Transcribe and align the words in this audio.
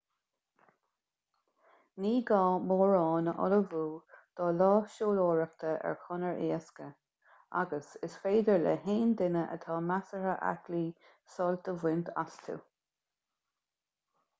ní 2.05 2.13
gá 2.31 2.39
mórán 2.69 3.29
á 3.33 3.35
ullmhú 3.47 3.81
do 4.39 4.47
lá 4.61 4.71
siúlóireachta 4.95 5.75
ar 5.91 5.99
chonair 6.07 6.41
éasca 6.47 6.87
agus 7.63 7.93
is 8.09 8.17
féidir 8.25 8.59
le 8.65 8.75
haon 8.89 9.15
duine 9.23 9.47
atá 9.59 9.79
measartha 9.93 10.35
aclaí 10.55 10.85
sult 11.37 11.73
a 11.75 11.79
bhaint 11.87 12.13
astu 12.27 12.61